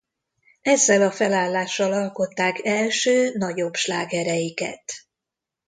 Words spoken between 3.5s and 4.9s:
slágereiket.